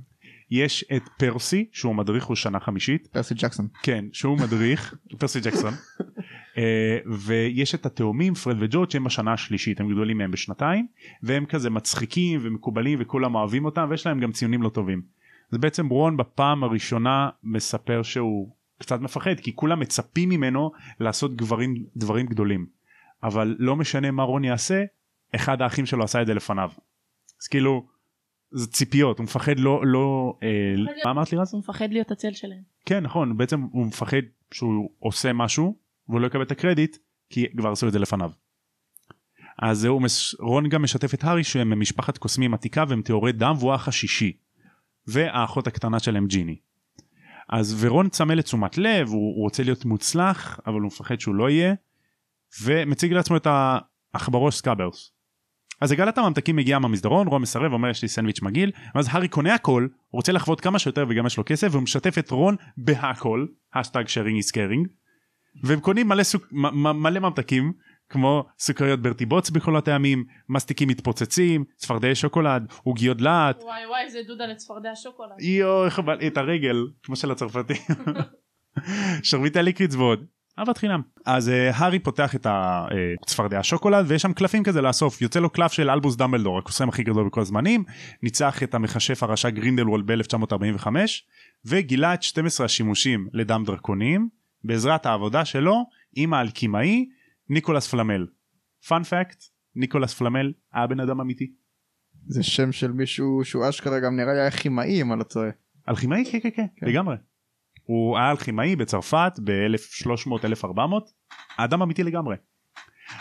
יש 0.52 0.86
את 0.96 1.04
פרסי 1.18 1.70
שהוא 1.72 1.96
מדריך 1.96 2.26
הוא 2.26 2.36
שנה 2.36 2.60
חמישית 2.60 3.08
פרסי 3.08 3.34
ג'קסון. 3.34 3.68
כן 3.84 4.06
שהוא 4.12 4.38
מדריך 4.38 4.96
פרסי 5.20 5.40
ג'קסון 5.40 5.74
אה, 6.58 6.98
ויש 7.18 7.76
את 7.76 7.86
התאומים 7.86 8.34
פרד 8.34 8.56
וג'ורג' 8.60 8.90
שהם 8.90 9.04
בשנה 9.04 9.34
השלישית 9.34 9.80
הם 9.80 9.92
גדולים 9.92 10.18
מהם 10.18 10.32
בשנתיים 10.32 10.88
והם 11.24 11.46
כזה 11.46 11.70
מצחיקים 11.70 12.40
ומקובלים 12.44 13.00
וכולם 13.02 13.36
אוהבים 13.36 13.66
אותם 13.66 13.88
ויש 13.90 14.08
להם 14.08 14.20
גם 14.20 14.32
ציונים 14.32 14.62
לא 14.62 14.70
טובים. 14.70 15.02
זה 15.50 15.58
בעצם 15.58 15.88
רון 15.88 16.18
בפעם 16.18 16.64
הראשונה 16.64 17.30
מספר 17.44 18.04
שהוא 18.04 18.50
קצת 18.80 19.00
מפחד 19.00 19.40
כי 19.42 19.56
כולם 19.56 19.80
מצפים 19.80 20.30
ממנו 20.30 20.72
לעשות 21.00 21.36
גברים 21.36 21.86
דברים 21.96 22.26
גדולים 22.26 22.66
אבל 23.24 23.56
לא 23.60 23.76
משנה 23.76 24.12
מה 24.12 24.24
רון 24.24 24.44
יעשה 24.44 24.84
אחד 25.36 25.62
האחים 25.62 25.86
שלו 25.86 26.04
עשה 26.04 26.22
את 26.22 26.28
זה 26.28 26.34
לפניו. 26.34 26.72
אז 27.42 27.48
כאילו 27.48 27.88
זה 28.52 28.68
ציפיות 28.68 29.18
הוא 29.18 29.24
מפחד 29.24 29.60
לא 29.60 29.82
לא 29.86 30.38
אה, 30.44 30.94
מה 31.06 31.12
אמרת 31.12 31.32
לי 31.32 31.38
רז? 31.38 31.54
הוא 31.54 31.60
מפחד 31.60 31.88
להיות 31.92 32.12
הצל 32.12 32.34
שלהם. 32.34 32.62
כן 32.86 33.04
נכון 33.04 33.38
בעצם 33.38 33.62
הוא 33.62 33.86
מפחד 33.86 34.18
שהוא 34.52 34.90
עושה 35.00 35.34
משהו 35.34 35.78
והוא 36.10 36.22
לא 36.22 36.28
יקבל 36.28 36.42
את 36.42 36.52
הקרדיט 36.52 36.98
כי 37.30 37.46
כבר 37.58 37.72
עשו 37.72 37.88
את 37.88 37.92
זה 37.92 38.00
לפניו. 38.00 38.32
אז 39.62 39.86
מש... 39.86 40.36
רון 40.40 40.70
גם 40.70 40.84
משתף 40.84 41.14
את 41.14 41.24
הארי 41.24 41.44
שהם 41.44 41.70
ממשפחת 41.70 42.18
קוסמים 42.18 42.54
עתיקה 42.54 42.84
והם 42.88 43.02
טהורי 43.02 43.32
דם 43.32 43.56
והוא 43.60 43.72
האח 43.72 43.88
השישי. 43.88 44.38
והאחות 45.12 45.68
הקטנה 45.68 46.00
שלהם 46.00 46.28
ג'יני. 46.28 46.56
אז 47.50 47.76
ורון 47.80 48.10
צמא 48.10 48.34
לתשומת 48.34 48.78
לב 48.78 49.08
הוא, 49.08 49.36
הוא 49.36 49.44
רוצה 49.44 49.64
להיות 49.64 49.86
מוצלח 49.86 50.60
אבל 50.68 50.82
הוא 50.82 50.88
מפחד 50.88 51.20
שהוא 51.20 51.36
לא 51.36 51.50
יהיה 51.50 51.74
ומציג 52.62 53.14
לעצמו 53.14 53.38
את 53.38 53.48
העכברוש 54.14 54.56
סקאברס. 54.56 55.12
אז 55.82 55.92
עגלת 55.92 56.18
הממתקים 56.18 56.56
מגיעה 56.56 56.80
מהמסדרון 56.80 57.28
רון 57.28 57.42
מסרב 57.42 57.74
אומר 57.74 57.90
יש 57.90 58.02
לי 58.02 58.08
סנדוויץ' 58.08 58.42
מגעיל 58.42 58.72
ואז 58.96 59.08
הארי 59.12 59.28
קונה 59.28 59.56
הכל 59.56 59.88
הוא 60.10 60.20
רוצה 60.20 60.32
לחוות 60.32 60.62
כמה 60.62 60.80
שיותר 60.80 61.06
וגם 61.10 61.26
יש 61.26 61.38
לו 61.38 61.44
כסף 61.46 61.68
והוא 61.72 61.84
משתף 61.84 62.18
את 62.18 62.32
רון 62.32 62.56
בהכל 62.78 63.46
האשטג 63.74 64.08
sharing 64.08 64.36
is 64.36 64.52
caring 64.52 64.88
והם 65.64 65.80
קונים 65.80 66.08
מלא, 66.08 66.24
סוכ... 66.24 66.44
מ- 66.52 66.88
מ- 66.88 67.04
מלא 67.04 67.20
ממתקים 67.20 67.74
כמו 68.10 68.46
סוכריות 68.60 69.02
ברטי 69.02 69.26
בוטס 69.26 69.50
בכל 69.50 69.76
הטעמים 69.76 70.26
מסטיקים 70.50 70.88
מתפוצצים 70.88 71.64
צפרדעי 71.76 72.16
שוקולד 72.16 72.68
עוגיות 72.84 73.18
דלעת. 73.18 73.64
וואי 73.64 73.86
וואי 73.86 74.10
זה 74.10 74.20
דודא 74.28 74.46
לצפרדע 74.46 74.92
שוקולד. 74.96 75.42
יואו 75.42 75.86
איך 75.86 76.00
אוכל 76.00 76.28
את 76.28 76.38
הרגל 76.38 76.88
כמו 77.04 77.16
של 77.16 77.32
הצרפתים 77.32 77.82
שרביט 79.24 79.58
הליקריץ 79.58 79.96
ועוד. 79.96 80.26
אהבת 80.60 80.78
חינם. 80.78 81.02
אז 81.26 81.50
אה, 81.50 81.76
הארי 81.76 82.00
פותח 82.00 82.36
את 82.36 82.48
הצפרדע 82.50 83.60
שוקולד 83.64 84.06
ויש 84.08 84.22
שם 84.22 84.34
קלפים 84.34 84.64
כזה 84.64 84.82
לאסוף. 84.82 85.22
יוצא 85.22 85.40
לו 85.40 85.50
קלף 85.50 85.72
של 85.72 85.90
אלבוס 85.90 86.16
דמבלדור 86.16 86.60
הקוסם 86.60 86.90
הכי 86.90 87.04
גדול 87.04 87.28
בכל 87.28 87.42
הזמנים. 87.42 87.84
ניצח 88.24 88.64
את 88.64 88.74
המכשף 88.74 89.24
הרשע 89.24 89.50
גרינדלוולד 89.50 90.12
ב-1945 90.12 90.88
וגילה 91.66 92.14
את 92.14 92.24
12 92.24 92.66
השימושים 92.66 93.28
לדם 93.34 93.64
דרקונים. 93.66 94.30
בעזרת 94.64 95.06
העבודה 95.06 95.46
שלו 95.46 95.86
עם 96.16 96.34
האלכימאי 96.34 97.06
ניקולס 97.50 97.88
פלמל. 97.88 98.28
פאנ 98.88 99.04
פקט 99.04 99.44
ניקולס 99.76 100.14
פלמל 100.14 100.54
היה 100.74 100.88
בן 100.88 101.00
אדם 101.00 101.22
אמיתי. 101.22 101.54
זה 102.28 102.44
שם 102.44 102.72
של 102.72 102.92
מישהו 102.92 103.42
שהוא 103.44 103.70
אשכרה 103.70 104.00
גם 104.00 104.16
נראה 104.16 104.34
לי 104.34 104.40
היה 104.40 104.52
כימאי 104.52 105.02
אם 105.02 105.12
אני 105.12 105.20
לא 105.20 105.24
טועה. 105.24 105.50
אלכימאי 105.90 106.24
כן 106.32 106.40
כן 106.40 106.50
כן 106.56 106.66
כן. 106.76 106.86
לגמרי. 106.86 107.16
הוא 107.84 108.18
היה 108.18 108.32
אלכימאי 108.32 108.76
בצרפת 108.76 109.34
ב-1300 109.44 110.46
1400 110.46 111.12
האדם 111.58 111.82
אמיתי 111.82 112.04
לגמרי. 112.04 112.36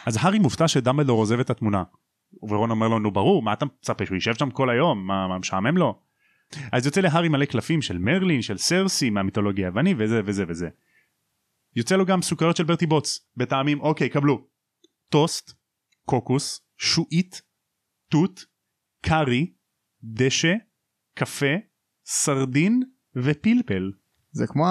אז 0.06 0.16
הארי 0.20 0.38
מופתע 0.38 0.68
שדמבלדור 0.68 1.18
עוזב 1.18 1.40
את 1.40 1.50
התמונה. 1.50 1.82
ורון 2.42 2.70
אומר 2.70 2.88
לו 2.88 2.98
נו 2.98 3.10
ברור 3.10 3.42
מה 3.42 3.52
אתה 3.52 3.64
מצפה 3.64 4.06
שהוא 4.06 4.14
יישב 4.14 4.34
שם 4.34 4.50
כל 4.50 4.70
היום 4.70 5.06
מה, 5.06 5.28
מה 5.28 5.38
משעמם 5.38 5.76
לו. 5.76 6.00
אז 6.72 6.86
יוצא 6.86 7.00
להארי 7.00 7.28
מלא 7.28 7.44
קלפים 7.44 7.82
של 7.82 7.98
מרלין 7.98 8.42
של 8.42 8.58
סרסי 8.58 9.10
מהמיתולוגיה 9.10 9.66
היווני 9.66 9.94
וזה 9.98 10.20
וזה 10.24 10.44
וזה. 10.48 10.68
יוצא 11.78 11.96
לו 11.96 12.06
גם 12.06 12.22
סוכריות 12.22 12.56
של 12.56 12.64
ברטי 12.64 12.86
בוטס 12.86 13.28
בטעמים 13.36 13.80
אוקיי 13.80 14.08
קבלו. 14.08 14.46
טוסט, 15.10 15.52
קוקוס, 16.04 16.60
שעועית, 16.76 17.42
תות, 18.10 18.44
קארי, 19.02 19.52
דשא, 20.02 20.54
קפה, 21.14 21.54
סרדין 22.06 22.82
ופלפל. 23.16 23.92
זה 24.30 24.46
כמו 24.46 24.64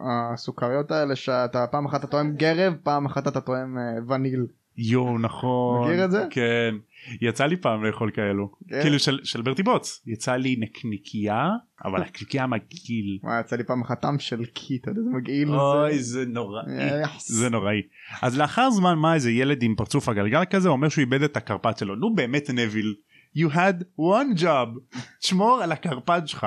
הסוכריות 0.00 0.90
האלה 0.90 1.16
שאתה 1.16 1.66
פעם 1.70 1.86
אחת 1.86 2.00
אתה 2.00 2.06
טועם 2.06 2.36
גרב 2.36 2.74
פעם 2.82 3.06
אחת 3.06 3.28
אתה 3.28 3.40
טועם 3.40 3.78
אה, 3.78 4.14
וניל. 4.14 4.46
יואו 4.82 5.18
נכון. 5.18 5.88
מכיר 5.90 6.04
את 6.04 6.10
זה? 6.10 6.24
כן. 6.30 6.74
יצא 7.20 7.46
לי 7.46 7.56
פעם 7.56 7.84
לאכול 7.84 8.10
כאלו. 8.10 8.50
כן? 8.68 8.82
כאילו 8.82 8.98
של, 8.98 9.20
של 9.24 9.42
ברטי 9.42 9.62
בוטס. 9.62 10.02
יצא 10.06 10.36
לי 10.36 10.56
נקניקייה 10.58 11.48
אבל 11.84 12.02
הקניקייה 12.02 12.46
מגעיל. 12.46 13.18
וואי, 13.22 13.40
יצא 13.40 13.56
לי 13.56 13.64
פעם 13.64 13.82
אחת 13.82 14.00
טעם 14.02 14.18
של 14.18 14.44
קי 14.44 14.76
אתה 14.76 14.90
יודע 14.90 15.00
איזה 15.00 15.10
מגעיל 15.10 15.54
אוי 15.54 15.98
זה. 15.98 16.02
זה 16.02 16.26
נוראי. 16.26 17.02
יחס. 17.02 17.30
זה 17.30 17.48
נוראי. 17.48 17.82
אז 18.22 18.38
לאחר 18.38 18.70
זמן 18.70 18.98
מה 18.98 19.14
איזה 19.14 19.30
ילד 19.30 19.62
עם 19.62 19.74
פרצוף 19.76 20.08
הגלגל 20.08 20.44
כזה 20.44 20.68
אומר 20.68 20.88
שהוא 20.88 21.02
איבד 21.02 21.22
את 21.22 21.36
הקרפד 21.36 21.72
שלו. 21.76 21.96
נו 21.96 22.14
באמת 22.14 22.50
נביל. 22.50 22.94
You 23.36 23.54
had 23.54 23.84
one 24.00 24.40
job. 24.40 24.98
תשמור 25.20 25.60
על 25.62 25.72
הקרפד 25.72 26.22
שלך. 26.26 26.46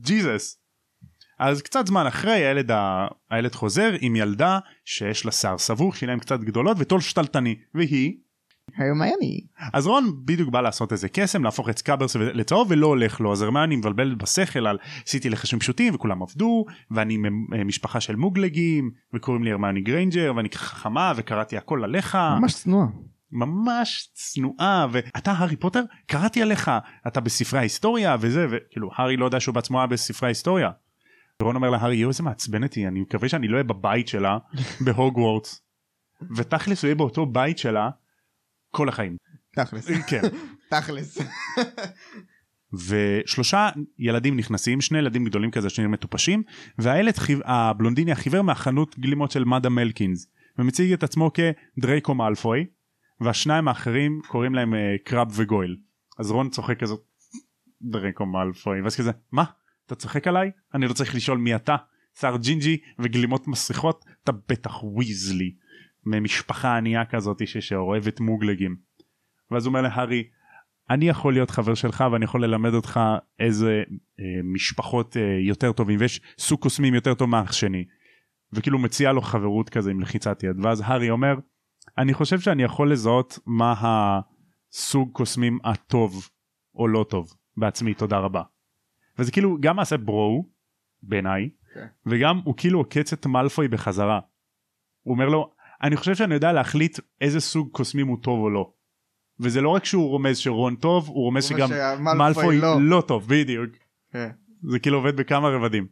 ג'יזוס. 0.00 0.63
אז 1.38 1.62
קצת 1.62 1.86
זמן 1.86 2.06
אחרי 2.06 2.32
הילד, 2.32 2.70
ה... 2.70 3.06
הילד 3.30 3.54
חוזר 3.54 3.92
עם 4.00 4.16
ילדה 4.16 4.58
שיש 4.84 5.24
לה 5.24 5.32
שיער 5.32 5.58
סבוך 5.58 5.96
שיניים 5.96 6.18
קצת 6.18 6.40
גדולות 6.40 6.76
וטול 6.80 7.00
שתלטני 7.00 7.54
והיא 7.74 8.16
הרמיוני. 8.76 9.40
אז 9.72 9.86
רון 9.86 10.12
בדיוק 10.24 10.48
בא 10.48 10.60
לעשות 10.60 10.92
איזה 10.92 11.08
קסם 11.08 11.44
להפוך 11.44 11.68
את 11.68 11.78
סקאברס 11.78 12.16
לצהוב 12.16 12.70
ולא 12.70 12.86
הולך 12.86 13.20
לו 13.20 13.32
אז 13.32 13.42
הרמיוני 13.42 13.76
מבלבלת 13.76 14.18
בשכל 14.18 14.66
על 14.66 14.78
עשיתי 15.06 15.30
לחשים 15.30 15.58
פשוטים 15.58 15.94
וכולם 15.94 16.22
עבדו 16.22 16.64
ואני 16.90 17.16
מ- 17.16 17.66
משפחה 17.66 18.00
של 18.00 18.16
מוגלגים 18.16 18.90
וקוראים 19.14 19.44
לי 19.44 19.52
הרמיוני 19.52 19.80
גריינג'ר 19.80 20.32
ואני 20.36 20.48
חכמה 20.54 21.12
וקראתי 21.16 21.56
הכל 21.56 21.84
עליך 21.84 22.18
ממש 22.40 22.54
צנוע. 22.54 22.86
ממש 23.32 24.08
צנועה 24.14 24.86
ואתה 24.90 25.32
הארי 25.32 25.56
פוטר 25.56 25.82
קראתי 26.06 26.42
עליך 26.42 26.70
אתה 27.06 27.20
בספרי 27.20 27.58
ההיסטוריה 27.58 28.16
וזה 28.20 28.46
וכאילו 28.50 28.90
הארי 28.96 29.16
לא 29.16 29.24
יודע 29.24 29.40
שהוא 29.40 29.54
בעצמו 29.54 29.78
היה 29.78 29.86
בספרי 29.86 30.26
ההיסטוריה. 30.26 30.70
רון 31.42 31.56
אומר 31.56 31.70
להארי 31.70 31.96
יואו 31.96 32.10
איזה 32.10 32.22
מעצבן 32.22 32.62
אותי 32.62 32.88
אני 32.88 33.00
מקווה 33.00 33.28
שאני 33.28 33.48
לא 33.48 33.52
אהיה 33.52 33.64
בבית 33.64 34.08
שלה 34.08 34.38
בהוגוורטס 34.84 35.60
ותכלס 36.36 36.82
הוא 36.82 36.88
יהיה 36.88 36.94
באותו 36.94 37.26
בית 37.26 37.58
שלה 37.58 37.90
כל 38.70 38.88
החיים. 38.88 39.16
תכלס. 39.56 39.90
כן. 40.06 40.20
תכלס. 40.70 41.18
ושלושה 42.88 43.68
ילדים 43.98 44.36
נכנסים 44.36 44.80
שני 44.80 44.98
ילדים 44.98 45.24
גדולים 45.24 45.50
כזה 45.50 45.70
שנראים 45.70 45.90
מטופשים 45.90 46.42
והילד 46.78 47.14
הבלונדיני 47.44 48.12
החיוור 48.12 48.42
מהחנות 48.42 48.98
גלימות 48.98 49.30
של 49.30 49.44
מאדה 49.44 49.68
מלקינס 49.68 50.26
ומציג 50.58 50.92
את 50.92 51.02
עצמו 51.02 51.30
כדרייקו 51.32 52.14
מאלפוי 52.14 52.66
והשניים 53.20 53.68
האחרים 53.68 54.20
קוראים 54.28 54.54
להם 54.54 54.74
אה, 54.74 54.96
קרב 55.04 55.32
וגויל 55.36 55.76
אז 56.18 56.30
רון 56.30 56.50
צוחק 56.50 56.80
כזאת 56.80 57.04
דרייקו 57.82 58.26
מאלפוי 58.26 58.80
ואז 58.80 58.96
כזה 58.96 59.10
מה 59.32 59.44
אתה 59.86 59.94
צוחק 59.94 60.26
עליי? 60.26 60.50
אני 60.74 60.86
לא 60.86 60.92
צריך 60.92 61.14
לשאול 61.14 61.38
מי 61.38 61.54
אתה. 61.56 61.76
שר 62.20 62.36
ג'ינג'י 62.36 62.78
וגלימות 62.98 63.48
מסריחות 63.48 64.04
אתה 64.24 64.32
בטח 64.32 64.84
ויזלי. 64.84 65.54
ממשפחה 66.06 66.76
ענייה 66.76 67.04
כזאת 67.04 67.42
שאוהבת 67.46 68.20
מוגלגים. 68.20 68.76
ואז 69.50 69.66
הוא 69.66 69.70
אומר 69.70 69.82
להארי 69.82 70.24
אני 70.90 71.08
יכול 71.08 71.32
להיות 71.32 71.50
חבר 71.50 71.74
שלך 71.74 72.04
ואני 72.12 72.24
יכול 72.24 72.44
ללמד 72.44 72.74
אותך 72.74 73.00
איזה 73.38 73.82
אה, 74.20 74.24
משפחות 74.54 75.16
אה, 75.16 75.38
יותר 75.40 75.72
טובים 75.72 76.00
ויש 76.00 76.20
סוג 76.38 76.60
קוסמים 76.60 76.94
יותר 76.94 77.14
טוב 77.14 77.28
מאח 77.28 77.52
שני. 77.52 77.84
וכאילו 78.52 78.78
מציע 78.78 79.12
לו 79.12 79.22
חברות 79.22 79.68
כזה 79.70 79.90
עם 79.90 80.00
לחיצת 80.00 80.42
יד. 80.42 80.64
ואז 80.64 80.82
הארי 80.84 81.10
אומר 81.10 81.34
אני 81.98 82.14
חושב 82.14 82.40
שאני 82.40 82.62
יכול 82.62 82.92
לזהות 82.92 83.38
מה 83.46 83.74
הסוג 83.78 85.10
קוסמים 85.12 85.58
הטוב 85.64 86.28
או 86.74 86.88
לא 86.88 87.06
טוב. 87.10 87.32
בעצמי 87.56 87.94
תודה 87.94 88.18
רבה. 88.18 88.42
וזה 89.18 89.32
כאילו 89.32 89.56
גם 89.60 89.76
מעשה 89.76 89.96
ברו 89.96 90.48
בעיניי 91.02 91.50
כן. 91.74 91.86
וגם 92.06 92.40
הוא 92.44 92.54
כאילו 92.56 92.78
עוקץ 92.78 93.12
את 93.12 93.26
מאלפוי 93.26 93.68
בחזרה. 93.68 94.20
הוא 95.02 95.14
אומר 95.14 95.28
לו 95.28 95.54
אני 95.82 95.96
חושב 95.96 96.14
שאני 96.14 96.34
יודע 96.34 96.52
להחליט 96.52 96.98
איזה 97.20 97.40
סוג 97.40 97.68
קוסמים 97.72 98.06
הוא 98.06 98.18
טוב 98.22 98.40
או 98.40 98.50
לא. 98.50 98.72
וזה 99.40 99.60
לא 99.60 99.68
רק 99.68 99.84
שהוא 99.84 100.08
רומז 100.08 100.38
שרון 100.38 100.76
טוב 100.76 101.08
הוא 101.08 101.24
רומז 101.24 101.50
הוא 101.50 101.58
שגם 101.58 101.68
מאלפוי 102.18 102.60
לא. 102.60 102.76
לא. 102.80 103.02
טוב 103.08 103.26
בדיוק 103.28 103.70
כן. 104.12 104.30
זה 104.62 104.78
כאילו 104.78 104.96
עובד 104.96 105.16
בכמה 105.16 105.48
רבדים. 105.48 105.86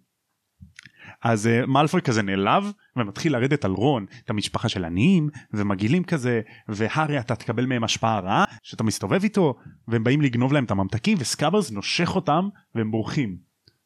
אז 1.22 1.46
uh, 1.46 1.66
מאלפוי 1.66 2.02
כזה 2.02 2.22
נעלב 2.22 2.72
ומתחיל 2.96 3.32
לרדת 3.32 3.64
על 3.64 3.70
רון 3.70 4.06
את 4.24 4.30
המשפחה 4.30 4.68
של 4.68 4.84
עניים 4.84 5.28
ומגעילים 5.52 6.04
כזה 6.04 6.40
והארי 6.68 7.20
אתה 7.20 7.36
תקבל 7.36 7.66
מהם 7.66 7.84
השפעה 7.84 8.20
רעה 8.20 8.44
שאתה 8.62 8.84
מסתובב 8.84 9.22
איתו 9.22 9.54
והם 9.88 10.04
באים 10.04 10.20
לגנוב 10.20 10.52
להם 10.52 10.64
את 10.64 10.70
הממתקים 10.70 11.18
וסקאברס 11.20 11.70
נושך 11.70 12.16
אותם 12.16 12.48
והם 12.74 12.90
בורחים. 12.90 13.36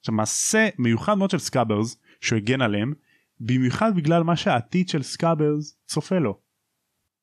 עכשיו 0.00 0.14
מעשה 0.14 0.68
מיוחד 0.78 1.14
מאוד 1.14 1.30
של 1.30 1.38
סקאברס 1.38 2.00
שהוא 2.20 2.36
הגן 2.36 2.60
עליהם 2.60 2.92
במיוחד 3.40 3.96
בגלל 3.96 4.22
מה 4.22 4.36
שהעתיד 4.36 4.88
של 4.88 5.02
סקאברס 5.02 5.78
צופה 5.86 6.18
לו. 6.18 6.40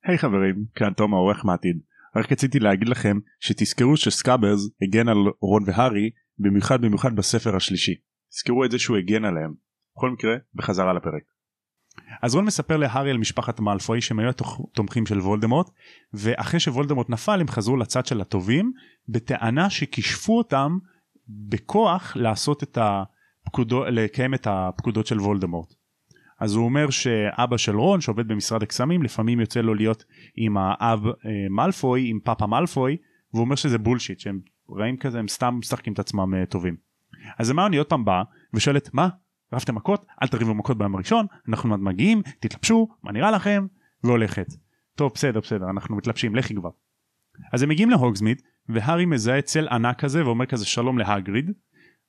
היי 0.03 0.15
hey, 0.15 0.19
חברים 0.19 0.65
כאן 0.75 0.93
תום 0.93 1.13
העורך 1.13 1.45
מהעתיד 1.45 1.79
רק 2.15 2.31
רציתי 2.31 2.59
להגיד 2.59 2.89
לכם 2.89 3.19
שתזכרו 3.39 3.97
שסקאברס 3.97 4.69
הגן 4.81 5.07
על 5.07 5.17
רון 5.39 5.63
והארי 5.65 6.09
במיוחד 6.39 6.81
במיוחד 6.81 7.15
בספר 7.15 7.55
השלישי. 7.55 7.93
תזכרו 8.29 8.65
את 8.65 8.71
זה 8.71 8.79
שהוא 8.79 8.97
הגן 8.97 9.25
עליהם. 9.25 9.62
בכל 9.95 10.09
מקרה 10.09 10.35
בחזרה 10.55 10.93
לפרק. 10.93 11.23
אז 12.21 12.35
רון 12.35 12.45
מספר 12.45 12.77
להארי 12.77 13.11
על 13.11 13.17
משפחת 13.17 13.59
מאלפוי 13.59 14.01
שהם 14.01 14.19
היו 14.19 14.29
התומכים 14.29 15.05
של 15.05 15.19
וולדמורט 15.19 15.69
ואחרי 16.13 16.59
שוולדמורט 16.59 17.09
נפל 17.09 17.41
הם 17.41 17.47
חזרו 17.47 17.77
לצד 17.77 18.05
של 18.05 18.21
הטובים 18.21 18.71
בטענה 19.09 19.69
שכישפו 19.69 20.37
אותם 20.37 20.77
בכוח 21.27 22.15
לעשות 22.15 22.63
את 22.63 22.77
הפקודות 22.81 23.87
לקיים 23.89 24.33
את 24.33 24.47
הפקודות 24.49 25.07
של 25.07 25.19
וולדמורט. 25.19 25.73
אז 26.39 26.55
הוא 26.55 26.65
אומר 26.65 26.89
שאבא 26.89 27.57
של 27.57 27.75
רון 27.75 28.01
שעובד 28.01 28.27
במשרד 28.27 28.63
הקסמים 28.63 29.03
לפעמים 29.03 29.39
יוצא 29.39 29.61
לו 29.61 29.73
להיות 29.73 30.03
עם 30.35 30.57
האב 30.57 31.07
אה, 31.07 31.13
מאלפוי 31.49 32.09
עם 32.09 32.19
פאפה 32.23 32.47
מאלפוי 32.47 32.97
והוא 33.33 33.45
אומר 33.45 33.55
שזה 33.55 33.77
בולשיט 33.77 34.19
שהם 34.19 34.39
רעים 34.79 34.97
כזה 34.97 35.19
הם 35.19 35.27
סתם 35.27 35.55
משחקים 35.59 35.93
את 35.93 35.99
עצמם 35.99 36.33
אה, 36.35 36.45
טובים. 36.45 36.75
אז 37.39 37.49
המאוני 37.49 37.77
עוד 37.77 37.87
פעם 37.87 38.05
באה 38.05 38.23
ושואלת 38.53 38.93
מה 38.93 39.09
רבתם 39.53 39.75
מכות 39.75 40.05
אל 40.21 40.27
תריבו 40.27 40.53
מכות 40.53 40.77
ביום 40.77 40.95
הראשון 40.95 41.25
אנחנו 41.49 41.71
עוד 41.71 41.79
מגיעים 41.79 42.21
תתלבשו 42.39 42.87
מה 43.03 43.11
נראה 43.11 43.31
לכם 43.31 43.65
והולכת. 44.03 44.47
טוב 44.95 45.11
בסדר 45.15 45.39
בסדר 45.39 45.69
אנחנו 45.69 45.95
מתלבשים 45.95 46.35
לכי 46.35 46.55
כבר. 46.55 46.69
אז 47.53 47.63
הם 47.63 47.69
מגיעים 47.69 47.89
להוגזמיד 47.89 48.41
והארי 48.69 49.05
מזהה 49.05 49.41
צל 49.41 49.67
ענק 49.67 49.99
כזה 49.99 50.25
ואומר 50.25 50.45
כזה 50.45 50.65
שלום 50.65 50.97
להגריד 50.97 51.51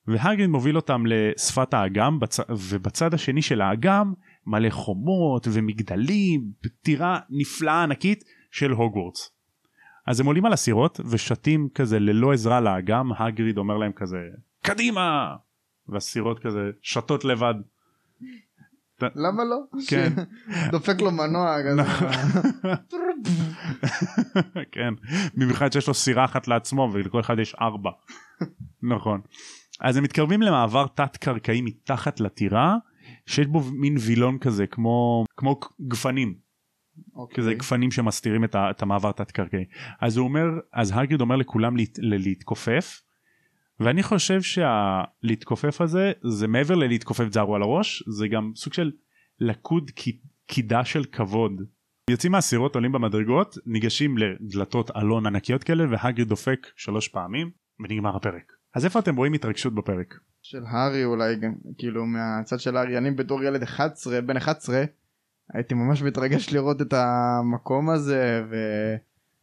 והגריד 0.07 0.49
מוביל 0.49 0.75
אותם 0.75 1.03
לשפת 1.05 1.73
האגם 1.73 2.19
בצ... 2.19 2.39
ובצד 2.49 3.13
השני 3.13 3.41
של 3.41 3.61
האגם 3.61 4.13
מלא 4.45 4.69
חומות 4.69 5.47
ומגדלים 5.51 6.41
טירה 6.81 7.19
נפלאה 7.29 7.83
ענקית 7.83 8.23
של 8.51 8.71
הוגוורטס. 8.71 9.31
אז 10.07 10.19
הם 10.19 10.25
עולים 10.25 10.45
על 10.45 10.53
הסירות 10.53 10.99
ושתים 11.09 11.69
כזה 11.73 11.99
ללא 11.99 12.33
עזרה 12.33 12.61
לאגם 12.61 13.11
הגריד 13.17 13.57
אומר 13.57 13.77
להם 13.77 13.91
כזה 13.91 14.17
קדימה 14.63 15.35
והסירות 15.89 16.39
כזה 16.39 16.71
שתות 16.81 17.25
לבד. 17.25 17.53
למה 19.01 19.43
לא? 19.43 19.57
כן. 19.87 20.13
דופק 20.71 21.01
לו 21.01 21.11
מנוע 21.11 21.57
כזה. 21.63 21.81
כן 24.71 24.93
במיוחד 25.35 25.71
שיש 25.71 25.87
לו 25.87 25.93
סירה 25.93 26.25
אחת 26.25 26.47
לעצמו 26.47 26.89
ולכל 26.93 27.19
אחד 27.19 27.39
יש 27.39 27.55
ארבע. 27.61 27.91
נכון. 28.93 29.21
אז 29.79 29.97
הם 29.97 30.03
מתקרבים 30.03 30.41
למעבר 30.41 30.87
תת 30.87 31.17
קרקעי 31.17 31.61
מתחת 31.61 32.19
לטירה 32.19 32.75
שיש 33.25 33.47
בו 33.47 33.61
מין 33.73 33.95
וילון 33.99 34.37
כזה 34.37 34.67
כמו 34.67 35.25
כמו 35.37 35.59
גפנים 35.87 36.35
אוקיי. 37.15 37.35
כזה 37.35 37.53
גפנים 37.53 37.91
שמסתירים 37.91 38.43
את, 38.43 38.55
ה, 38.55 38.71
את 38.71 38.81
המעבר 38.81 39.11
תת 39.11 39.31
קרקעי 39.31 39.65
אז 40.01 40.17
הוא 40.17 40.27
אומר 40.27 40.45
אז 40.73 40.91
הגריד 40.95 41.21
אומר 41.21 41.35
לכולם 41.35 41.77
להת, 41.77 41.97
להתכופף 41.97 43.01
ואני 43.79 44.03
חושב 44.03 44.41
שהלהתכופף 44.41 45.81
הזה 45.81 46.11
זה 46.23 46.47
מעבר 46.47 46.75
ללהתכופף 46.75 47.25
זרו 47.33 47.55
על 47.55 47.61
הראש 47.61 48.03
זה 48.07 48.27
גם 48.27 48.51
סוג 48.55 48.73
של 48.73 48.91
לכוד 49.39 49.91
כי- 49.95 50.19
קידה 50.47 50.85
של 50.85 51.03
כבוד. 51.03 51.61
יוצאים 52.09 52.31
מהסירות 52.31 52.75
עולים 52.75 52.91
במדרגות 52.91 53.57
ניגשים 53.65 54.17
לדלתות 54.17 54.91
אלון 54.97 55.25
ענקיות 55.25 55.63
כאלה 55.63 55.83
והגריד 55.91 56.27
דופק 56.27 56.67
שלוש 56.75 57.07
פעמים 57.07 57.51
ונגמר 57.79 58.15
הפרק. 58.15 58.51
אז 58.75 58.85
איפה 58.85 58.99
אתם 58.99 59.15
רואים 59.15 59.33
התרגשות 59.33 59.75
בפרק? 59.75 60.13
של 60.41 60.63
הארי 60.67 61.05
אולי 61.05 61.35
גם 61.35 61.53
כאילו 61.77 62.05
מהצד 62.05 62.59
של 62.59 62.77
הארי 62.77 62.97
אני 62.97 63.11
בתור 63.11 63.43
ילד 63.43 63.63
11 63.63 64.21
בן 64.21 64.37
11 64.37 64.83
הייתי 65.53 65.73
ממש 65.73 66.01
מתרגש 66.01 66.53
לראות 66.53 66.81
את 66.81 66.93
המקום 66.93 67.89
הזה 67.89 68.43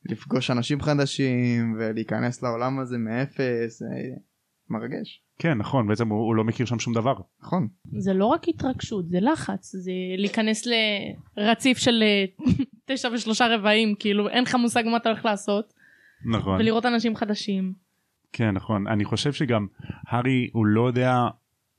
ולפגוש 0.06 0.50
אנשים 0.50 0.80
חדשים 0.80 1.76
ולהיכנס 1.78 2.42
לעולם 2.42 2.78
הזה 2.78 2.98
מאפס 2.98 3.82
אה, 3.82 3.88
מרגש 4.70 5.22
כן 5.38 5.58
נכון 5.58 5.88
בעצם 5.88 6.08
הוא, 6.08 6.26
הוא 6.26 6.34
לא 6.34 6.44
מכיר 6.44 6.66
שם 6.66 6.78
שום 6.78 6.94
דבר. 6.94 7.14
נכון 7.42 7.68
זה 7.98 8.12
לא 8.12 8.26
רק 8.26 8.48
התרגשות 8.48 9.08
זה 9.08 9.18
לחץ 9.20 9.76
זה 9.76 9.92
להיכנס 10.18 10.66
לרציף 11.36 11.78
של 11.78 12.02
אה, 12.02 12.24
תשע 12.86 13.08
ושלושה 13.14 13.46
רבעים 13.56 13.94
כאילו 13.98 14.28
אין 14.28 14.42
לך 14.42 14.54
מושג 14.54 14.82
מה 14.86 14.96
אתה 14.96 15.08
הולך 15.08 15.24
לעשות 15.24 15.72
נכון. 16.32 16.60
ולראות 16.60 16.86
אנשים 16.86 17.16
חדשים. 17.16 17.72
כן 18.32 18.50
נכון 18.50 18.86
אני 18.86 19.04
חושב 19.04 19.32
שגם 19.32 19.66
הארי 20.08 20.50
הוא 20.52 20.66
לא 20.66 20.86
יודע 20.86 21.14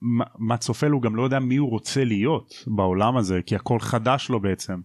מה, 0.01 0.25
מה 0.38 0.58
צופה 0.58 0.88
לו 0.88 0.94
הוא 0.94 1.01
גם 1.01 1.15
לא 1.15 1.24
יודע 1.24 1.39
מי 1.39 1.56
הוא 1.56 1.70
רוצה 1.70 2.03
להיות 2.03 2.53
בעולם 2.68 3.18
הזה 3.18 3.42
כי 3.46 3.56
הכל 3.56 3.80
חדש 3.80 4.30
לו 4.30 4.39
בעצם. 4.39 4.80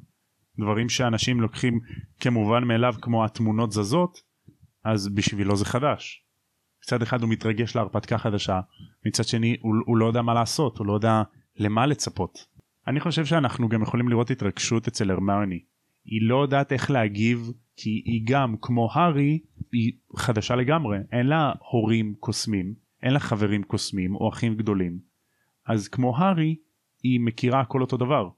דברים 0.58 0.88
שאנשים 0.88 1.40
לוקחים 1.40 1.80
כמובן 2.20 2.64
מאליו 2.64 2.94
כמו 3.00 3.24
התמונות 3.24 3.72
זזות 3.72 4.22
אז 4.84 5.08
בשבילו 5.08 5.56
זה 5.56 5.64
חדש. 5.64 6.24
מצד 6.84 7.02
אחד 7.02 7.22
הוא 7.22 7.30
מתרגש 7.30 7.76
להרפתקה 7.76 8.18
חדשה 8.18 8.60
מצד 9.06 9.24
שני 9.24 9.56
הוא, 9.60 9.74
הוא 9.86 9.96
לא 9.96 10.06
יודע 10.06 10.22
מה 10.22 10.34
לעשות 10.34 10.78
הוא 10.78 10.86
לא 10.86 10.92
יודע 10.92 11.22
למה 11.56 11.86
לצפות. 11.86 12.46
אני 12.86 13.00
חושב 13.00 13.24
שאנחנו 13.24 13.68
גם 13.68 13.82
יכולים 13.82 14.08
לראות 14.08 14.30
התרגשות 14.30 14.88
אצל 14.88 15.10
הרמיוני. 15.10 15.60
היא 16.04 16.20
לא 16.22 16.42
יודעת 16.42 16.72
איך 16.72 16.90
להגיב 16.90 17.52
כי 17.76 18.02
היא 18.04 18.22
גם 18.24 18.54
כמו 18.60 18.88
הארי 18.92 19.38
היא 19.72 19.92
חדשה 20.16 20.56
לגמרי 20.56 20.98
אין 21.12 21.26
לה 21.26 21.52
הורים 21.70 22.14
קוסמים 22.20 22.74
אין 23.02 23.12
לה 23.12 23.18
חברים 23.18 23.62
קוסמים 23.62 24.14
או 24.14 24.28
אחים 24.28 24.54
גדולים 24.54 24.98
אז 25.66 25.88
כמו 25.88 26.16
הארי 26.18 26.56
היא 27.02 27.20
מכירה 27.20 27.60
הכל 27.60 27.80
אותו 27.80 27.96
דבר 27.96 28.28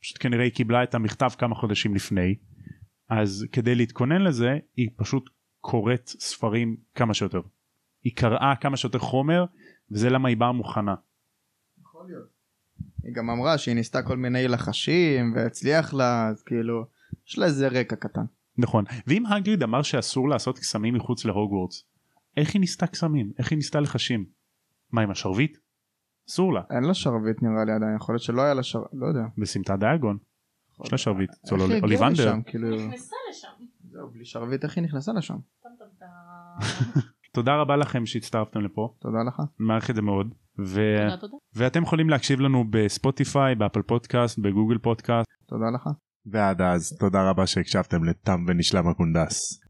פשוט 0.00 0.16
כנראה 0.20 0.44
היא 0.44 0.52
קיבלה 0.52 0.82
את 0.82 0.94
המכתב 0.94 1.30
כמה 1.38 1.54
חודשים 1.54 1.94
לפני 1.94 2.34
אז 3.08 3.46
כדי 3.52 3.74
להתכונן 3.74 4.22
לזה 4.22 4.58
היא 4.76 4.90
פשוט 4.96 5.30
קוראת 5.60 6.06
ספרים 6.06 6.76
כמה 6.94 7.14
שיותר. 7.14 7.40
היא 8.04 8.12
קראה 8.16 8.54
כמה 8.60 8.76
שיותר 8.76 8.98
חומר 8.98 9.44
וזה 9.90 10.10
למה 10.10 10.28
היא 10.28 10.36
באה 10.36 10.52
מוכנה. 10.52 10.94
היא 13.02 13.14
גם 13.14 13.30
אמרה 13.30 13.58
שהיא 13.58 13.74
ניסתה 13.74 14.02
כל 14.02 14.16
מיני 14.16 14.48
לחשים 14.48 15.32
והצליח 15.36 15.94
לה 15.94 16.28
אז 16.28 16.42
כאילו 16.42 16.86
יש 17.26 17.38
לה 17.38 17.46
איזה 17.46 17.68
רקע 17.68 17.96
קטן. 17.96 18.24
נכון. 18.58 18.84
ואם 19.06 19.26
הגריד 19.26 19.62
אמר 19.62 19.82
שאסור 19.82 20.28
לעשות 20.28 20.58
קסמים 20.58 20.94
מחוץ 20.94 21.24
להוגוורטס 21.24 21.84
איך 22.36 22.54
היא 22.54 22.60
ניסתה 22.60 22.86
קסמים? 22.86 23.32
איך 23.38 23.50
היא 23.50 23.56
ניסתה 23.56 23.80
לחשים? 23.80 24.26
מה 24.92 25.02
עם 25.02 25.10
השרביט? 25.10 25.58
אסור 26.30 26.52
לה 26.54 26.60
אין 26.70 26.84
לה 26.84 26.94
שרביט 26.94 27.42
נראה 27.42 27.64
לי 27.64 27.72
עדיין 27.72 27.96
יכול 27.96 28.12
להיות 28.12 28.22
שלא 28.22 28.42
היה 28.42 28.54
לה 28.54 28.62
שרביט 28.62 28.90
לא 28.92 29.06
יודע. 29.06 29.22
בסמטת 29.38 29.78
דיאגון 29.78 30.18
יש 30.84 30.92
לה 30.92 30.98
שרביט 30.98 31.30
אצל 31.30 31.54
איך 31.54 31.62
היא 31.62 31.66
הגיעה 31.66 31.82
אוליבנדר 31.82 32.28
לשם 32.28 32.42
כאילו? 32.42 32.76
נכנסה 32.76 33.16
לשם. 33.30 33.64
זהו 33.90 34.10
בלי 34.10 34.24
שרביט 34.24 34.64
איך 34.64 34.76
היא 34.76 34.84
נכנסה 34.84 35.12
לשם. 35.12 35.36
תודה 37.34 37.56
רבה 37.56 37.76
לכם 37.76 38.06
שהצטרפתם 38.06 38.60
לפה. 38.60 38.94
תודה 39.00 39.18
לך. 39.28 39.42
מעריך 39.58 39.90
את 39.90 39.94
זה 39.94 40.02
מאוד. 40.02 40.34
ו... 40.58 40.80
תודה 40.98 41.16
תודה. 41.16 41.36
ואתם 41.54 41.82
יכולים 41.82 42.10
להקשיב 42.10 42.40
לנו 42.40 42.64
בספוטיפיי 42.70 43.54
באפל 43.54 43.82
פודקאסט 43.82 44.38
בגוגל 44.38 44.78
פודקאסט. 44.78 45.28
תודה 45.46 45.70
לך. 45.74 45.88
ועד 46.26 46.62
אז 46.62 46.96
תודה 47.00 47.30
רבה 47.30 47.46
שהקשבתם 47.46 48.04
לתם 48.04 48.44
ונשלם 48.48 48.88
הקונדס. 48.88 49.60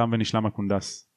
תם 0.00 0.10
ונשלם 0.12 0.46
הקונדס. 0.46 1.08